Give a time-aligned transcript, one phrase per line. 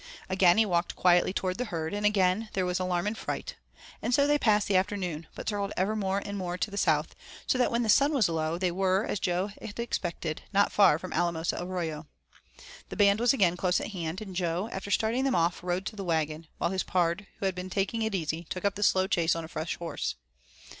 [0.29, 3.53] Again he walked quietly toward the herd, and again there was the alarm and fright.
[4.01, 7.13] And so they passed the afternoon, but circled ever more and more to the south,
[7.45, 10.97] so that when the sun was low they were, as Jo had expected, not far
[10.97, 12.07] from Alamosa Arroyo.
[12.89, 15.95] The band was again close at hand, and Jo, after starting them off, rode to
[15.95, 19.05] the wagon, while his pard, who had been taking it easy, took up the slow
[19.05, 20.15] chase on a fresh horse.